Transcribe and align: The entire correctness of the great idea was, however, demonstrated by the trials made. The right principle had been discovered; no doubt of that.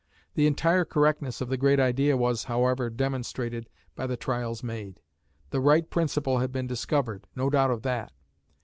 The 0.33 0.47
entire 0.47 0.83
correctness 0.83 1.41
of 1.41 1.49
the 1.49 1.57
great 1.57 1.79
idea 1.79 2.17
was, 2.17 2.45
however, 2.45 2.89
demonstrated 2.89 3.69
by 3.95 4.07
the 4.07 4.17
trials 4.17 4.63
made. 4.63 4.99
The 5.51 5.61
right 5.61 5.87
principle 5.87 6.39
had 6.39 6.51
been 6.51 6.65
discovered; 6.65 7.27
no 7.35 7.51
doubt 7.51 7.69
of 7.69 7.83
that. 7.83 8.11